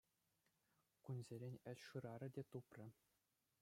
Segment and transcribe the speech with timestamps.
[1.03, 2.87] Кунсерен ĕç шырарӗ те тупрӗ.